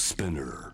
[0.00, 0.72] Spinner.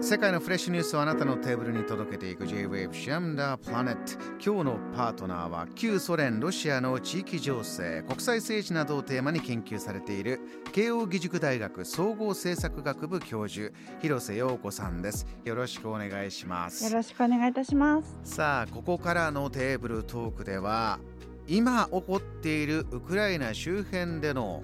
[0.00, 4.12] 世界のフレッシュニュースをあなたのテーブルに届けていく J-Wave シャムダープラネット。
[4.42, 10.40] 今日のパートナーは旧ソ連ロシアの地域情勢国際政治などをテーマに研究されている
[10.72, 15.26] 慶應義塾大学総合政策学部教授広瀬陽子さんです。
[15.44, 16.90] よろしくお願いします。
[16.90, 18.16] よろしくお願いいたします。
[18.22, 20.98] さあここからのテーブルトークでは
[21.46, 24.62] 今起こっているウクライナ周辺での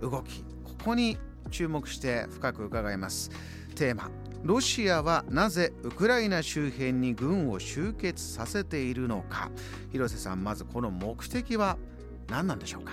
[0.00, 1.18] 動きここに
[1.50, 3.30] 注目して深く伺います。
[3.74, 4.10] テーマ
[4.42, 9.50] ロシアはなぜウクライナ周辺に軍を集結させているのか。
[9.92, 11.76] 広瀬さんまずこの目的は
[12.28, 12.92] 何なんでしょうか？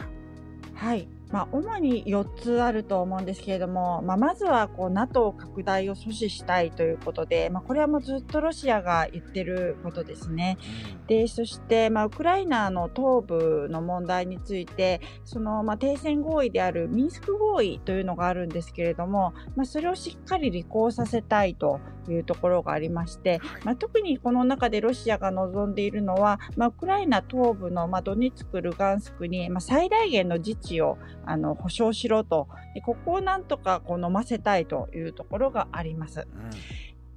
[0.74, 1.08] はい。
[1.32, 10.58] まあ、主に4つあると思うんですけれども、まあ、まずはこう NATO 拡大を阻止したいということで、まあ、これはもうずっとロシアが言ってることですね。
[11.08, 30.98] でそして、まあ、ウクライナの東部の問題についてその、まあ、停戦合意であるミンスク合意というのがあるんですけれども、まあ、それをしっかり履行させたいというところがありまして、まあ、特にこの中でロシアが望んでいるのは、まあ、ウクライナ東部の、まあ、ドネツク、ルガンスクに、まあ、最大限の自治を
[31.28, 32.48] あの保証しろと
[32.86, 36.22] ここをなんとかこう飲ませたいというところがあります。
[36.22, 36.50] うん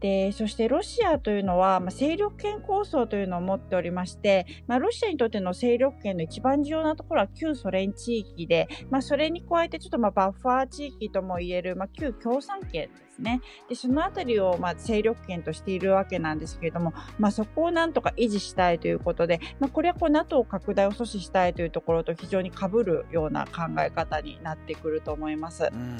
[0.00, 25.68] でそしてロシアというのは、まあ、勢力圏構想というのを持っておりまして、まあ、ロシアにとっての勢力圏の一番重要なところは旧ソ連地域で、まあ、それに加えてちょっとまあバッファー地域ともいえる、まあ、旧共産圏ですねでその辺りをまあ勢力圏としているわけなんですけれども、まあ、そこをなんとか維持したいということで、まあ、これはこう NATO 拡大を阻止したいというところと非常にかぶるような考え方になってくると思います。
[25.70, 25.98] うん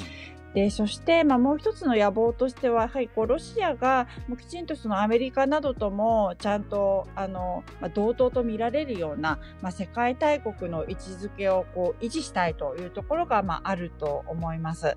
[0.55, 14.97] でそして、まあ、もう一つの野望としてはやはりこうロシアがもうきちんとそのアメリカなどともちゃんとあの、まあ、同等と見られるような、まあ、世界大国の位置づけをこう維持したいというところが、まあ、あると思います。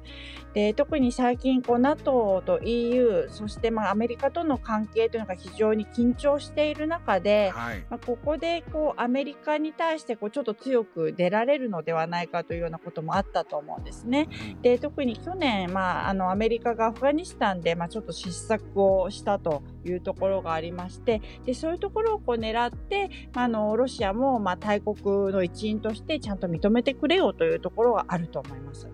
[0.54, 14.30] で特に最近こう NATO と EU そしてまあアメリカとの関係というのが非常に緊張している中で、はい、まあ、ここでこうアメリカに対してこうちょっと強く出られるのではないかというようなこともあったと思うんですね。
[14.61, 24.95] で特に去年年、まあ、あのアメリカがアフガニスタンで、まあ、ちょっと失策をしたというところがありましてでそういうところをこう狙って、まあ、のロシアも、まあ、大国
[25.32, 28.87] の一員としてちゃんと認めてくれよというところがあると思います。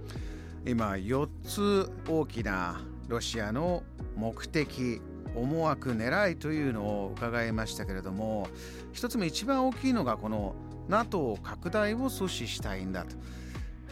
[0.65, 3.83] 今4つ大きなロシアの
[4.15, 5.01] 目的
[5.33, 8.47] 思惑狙いというのを伺いましたけれども
[8.91, 10.55] 一つ目一番大きいのがこの
[10.89, 13.15] NATO 拡大を阻止したいんだと。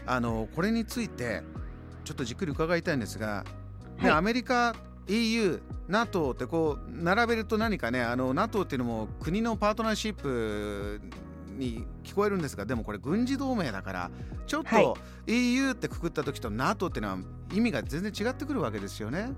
[0.06, 1.44] あのこれについて
[2.08, 3.44] ちょっとじっくり伺いたいんですが、
[3.98, 4.74] はい、アメリカ
[5.10, 5.60] EU、
[5.90, 11.02] NATO ってこう並べると何かねあの NATO っていうのも国のパートナーシップ
[11.58, 14.12] に聞こえるんですがでもこれ軍事同盟だから
[14.46, 14.98] ちょっと
[15.28, 17.18] EU ってくくった時と NATO っていうのは
[17.54, 19.32] 意味が全然違ってくるわけですよね。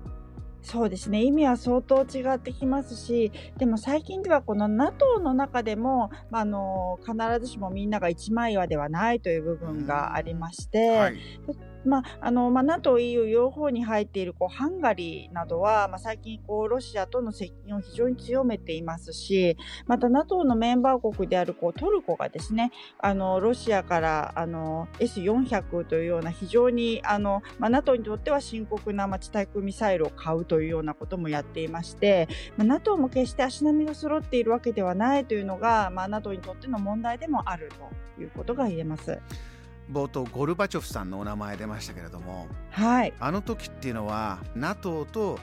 [0.62, 1.22] そうですね。
[1.24, 11.18] 意味は相当違ってきますしでも最近ではこの NATO の中でも、まあ、の必ずしもみんなが一枚岩ではないという部分がありまして、はい、
[11.84, 37.70] まああのまあ、NATO、EU 両方に入っているこうハンガリーなどは、まあ、最近こうロシアとの接近を非常に強めていますしまた NATO のメンバー国であるこうトルコがですねあのロシアからあの S400 というような非常にあの、まあ、NATO にとっては深刻な、地対空ミサイルを買うというようなこともやっていまして、まあ、NATO も決して足並みが揃っているわけではないというのが、まあ、NATO にとっての問題でもある
[38.16, 39.18] ということが言えます。
[39.90, 45.38] 冒頭ゴルバチョフさんのお名前出ましたけれども、はい、あの時っていうのは NATO と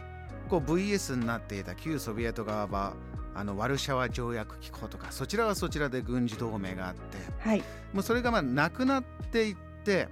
[0.50, 2.94] こう VS になっていた旧ソビエト側は
[3.36, 7.00] あのワルシャワ条約機構とかそちらはそちらで軍事同盟があって、
[7.40, 7.64] はい、
[7.94, 10.08] もうそれがまあなくなっていって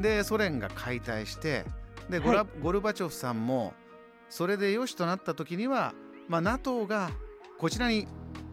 [0.00, 1.64] でソ連が解体して
[2.08, 3.74] でゴラ、はい、ゴルバチョフさんも
[4.30, 5.92] それでよしとなった時には、
[6.28, 7.10] まあ、NATO が
[7.58, 8.06] こちらに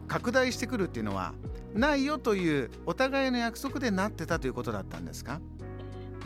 [0.08, 1.32] 拡大してくるっていうのは
[1.74, 5.40] ないよというお互いの約束でなってたということだったんですか？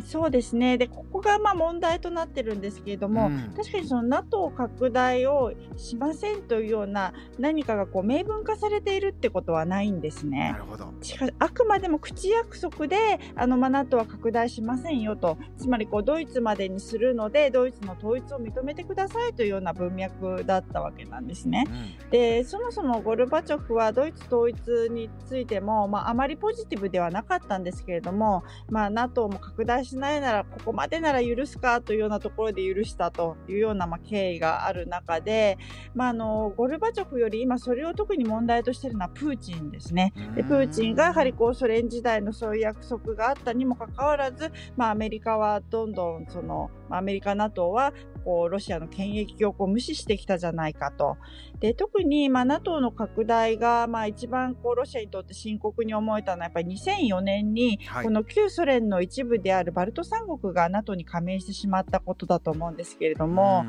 [0.04, 0.78] そうですね。
[0.78, 10.52] でここがまあ問題となってるんですけれども、うん、確かにその NATO 拡大をしませんというような何かがこう明文化されているってことはないんですね。
[10.52, 10.92] なるほど。
[11.02, 15.38] しかしあくまでも口約束であの、まあ、NATO は拡大しませんよと。
[15.56, 21.64] つまりこうドイツまでにするのでドイツの統一を認めてくださいというような文脈だったわけなんですね。
[22.04, 24.56] うん、でそもそもゴルバチョフはドイツ統一
[24.90, 35.58] についても、まあ、あまりポジティブではなかったんですけれども、まあ、NATO も拡大しないならここまでなら許すかというようなところで許したというようなまあ経緯がある中で、
[35.94, 40.12] まあ、あのゴルバチョフより今それを特に問題としているのはプーチンですね。
[40.34, 47.92] でプーチンがやはりこうソ連時代のそういう約束があったにもかかわらず、まあ、アメリカはどんどんそのアメリカ NATO は
[48.24, 51.16] こうロシアの権益をこう無視してきたじゃないかと。
[51.60, 63.64] で特にまあ NATO の拡大がまあ一番こうロシアにとって深刻に思えたのはやっぱり2004年にこの旧ソ連の一部であるバルト三国が NATO に加盟してしまったことだと思うんですけれども。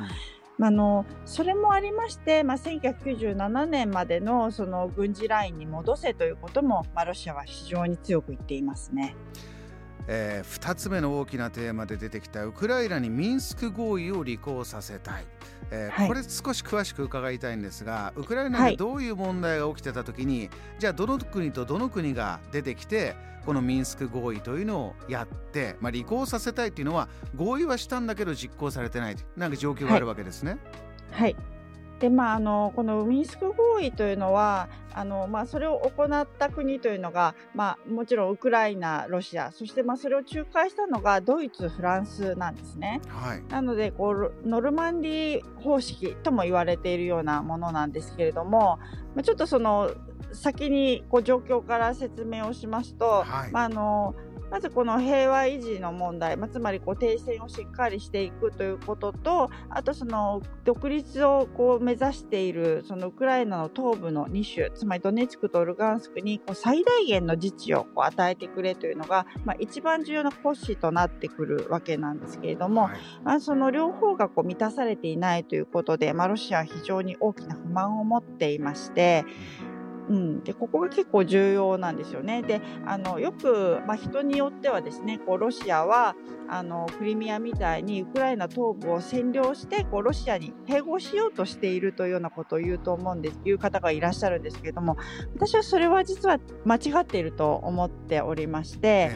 [0.60, 9.16] あのそれもありまして、まあ、1997年までのその軍事ラインに戻せということも、まあ、ロシアは非常に強く言っていますね。
[10.08, 15.26] えー、2つ目の大きなテーマで出てきたウクライナにミンスク合意を履行させたい、
[15.70, 20.50] えーはい、これ少し詳しく伺いたいんですがウクライナでどういう問題が起きてた時に、はい、
[20.80, 23.16] じゃあどの国とどの国が出てきて
[23.46, 30.58] このミンスク合意というのをやって、まあ、履行させたいというのは合意はしたんだけど実行されてないなんか状況があるわけですね。
[31.12, 31.57] はい、はい
[32.00, 43.02] でまあ、あのこのミンスク合意というのはあの、まあ、それを行った国というのが、まあ、もちろんウクライナ、ロシアそしてまあそれを仲介したのがドイツ、フランスなんですね。
[43.08, 48.80] はい、なのでこうノルマンディー方式とも言われているようなものなんですけれども、
[49.16, 49.92] まあ、ちょっとその
[50.34, 54.14] 先にこう状況から説明をしますと、はい、まあ、あの
[54.50, 79.26] まずこの平和維持の問題、まあ、つまりこう停戦をしっかりしていくということとあとその独立をこう目指しているそのウクライナの東部の2州つまりドネツクとルガンスクにこう最大限の自治をこう与えてくれというのが、まあ、一番重要な骨子となってくるわけなんですけれども、はい、まあ、その両方がこう満たされていないということで、まあ、ロシアは非常に大きな不満を持っていまして、
[79.72, 79.77] うん、
[80.44, 82.42] でここが結構重要なんですよね。
[82.42, 86.16] であのよく、まあ、人によってはですねこうロシアは
[86.50, 94.98] あのクリミアみたいにウクライナ東部を占領してこうロシアに併合しようとしているというようなことを言うと思うんですいう方がいらっしゃるんですけれども
[95.36, 99.12] 私はそれは実は間違っていると思っておりまして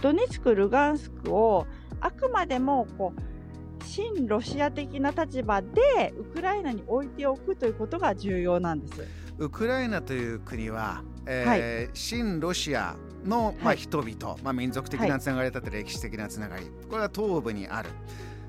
[0.00, 1.66] ドネツク、ルガンスクを
[2.00, 3.29] あくまでもこう
[3.82, 9.04] 親ロシア的な立場でウクライナに置いておくということが重要なんです。
[9.38, 16.66] ウクライナという国は、えーはい、親ロシアの、まあ、人々、はい、まあ、民族的なつながりだったり歴史的なつながり。
[16.88, 17.90] これは東部にある。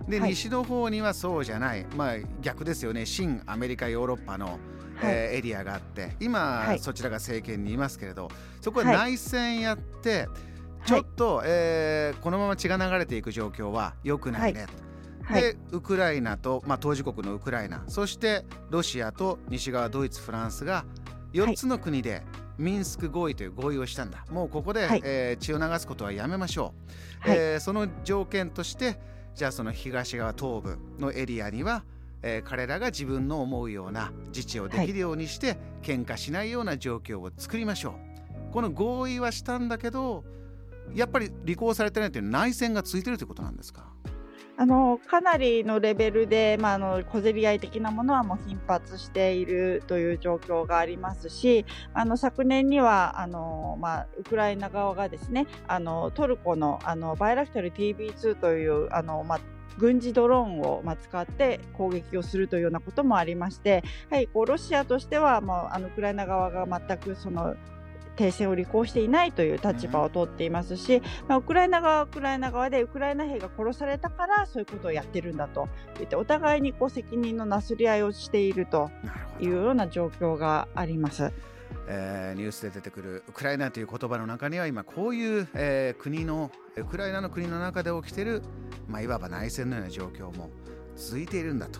[0.08, 3.06] で、はい、西の方にはそうじゃない、まあ、逆ですよね。
[3.06, 4.58] 新アメリカヨーロッパの、はい、
[5.04, 6.16] えー、エリアがあって。
[6.20, 8.30] 今、はい、そちらが政権にいますけれど。
[8.60, 10.28] そこは内戦やって、
[10.86, 14.70] ちょっと、えー、このまま血が流れていく状況は良くないね、はい、
[15.32, 20.86] でウクライナと、まあ、当事国のウクライナそしてロシアと西側ドイツフランスが
[21.34, 22.24] 4つの国で
[22.58, 24.26] ミンスク合意という合意をしたんだ。
[24.30, 26.74] もうここで、はい、えー、血を流すことはやめましょ
[27.26, 29.00] う、はい、えー、その条件として
[29.34, 31.84] じゃあその東側東部のエリアには
[32.24, 37.96] えー、彼らが自分の思うような自治をできるようにして、はい、喧嘩しないような状況を作りましょ
[38.50, 38.52] う。
[38.54, 40.24] この合意はしたんだけど
[40.94, 43.94] やっぱり履行されてないという内戦が続いてるということなんですか？
[44.58, 59.40] あのかなりのレベルで、まあ、あの小競り合い的なものはもう頻発しているという状況がありますしあの昨年にはあの、まあ、ウクライナ側がですねあのトルコのあのバイラクタル TB2 というあの、まあ
[59.78, 67.56] 軍事ドローンを使って攻撃をするというようなこともありまして、はい、こうロシアとしてはもうあのウクライナ側が全くその
[68.16, 78.92] 停戦を履行していないという立場を取っていますし、まあ、ウクライナ側はウクライナ側でウクライナ兵が殺されたからそういうことをやってるんだと言ってお互いにこう責任のなすり合いをしていると
[79.40, 81.32] いうような状況があります。
[81.88, 88.44] えー、ニュースで出てくるウクライナという言葉の中には今こういう、えー、国のウクライナの国の中で起きている、
[88.88, 90.50] まあ、いわば内戦のような状況も
[90.96, 91.80] 続いているんだと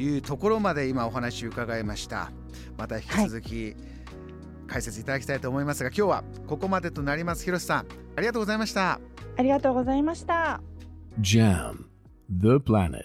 [0.00, 2.30] いうところまで今お話を伺いました。
[2.76, 3.99] また引き続き、はい
[4.70, 7.44] 解説いただきたいと思いますが今日はここまでとなります。
[7.44, 7.86] 広瀬さん
[8.16, 9.00] ありがとうございました。
[9.36, 10.60] ありがとうございました。
[11.20, 11.86] JAM
[12.30, 13.04] The Planet